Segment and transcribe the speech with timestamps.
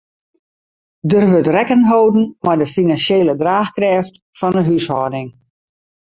[1.11, 5.29] Der wurdt rekken holden mei de finansjele draachkrêft fan 'e húshâlding.